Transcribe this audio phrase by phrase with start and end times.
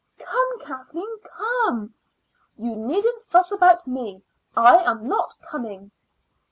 [0.17, 1.93] "Come, Kathleen; come."
[2.57, 4.23] "You needn't fuss about me;
[4.57, 5.91] I am not coming."